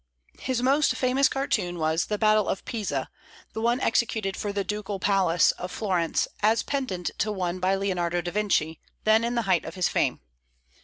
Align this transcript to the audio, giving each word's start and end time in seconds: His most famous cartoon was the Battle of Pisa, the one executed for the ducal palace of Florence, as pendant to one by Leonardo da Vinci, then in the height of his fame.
His 0.39 0.63
most 0.63 0.95
famous 0.95 1.29
cartoon 1.29 1.77
was 1.77 2.05
the 2.07 2.17
Battle 2.17 2.47
of 2.49 2.65
Pisa, 2.65 3.07
the 3.53 3.61
one 3.61 3.79
executed 3.79 4.35
for 4.35 4.51
the 4.51 4.63
ducal 4.63 4.97
palace 4.97 5.51
of 5.51 5.71
Florence, 5.71 6.27
as 6.41 6.63
pendant 6.63 7.11
to 7.19 7.31
one 7.31 7.59
by 7.59 7.75
Leonardo 7.75 8.19
da 8.21 8.31
Vinci, 8.31 8.79
then 9.03 9.23
in 9.23 9.35
the 9.35 9.43
height 9.43 9.63
of 9.63 9.75
his 9.75 9.89
fame. 9.89 10.19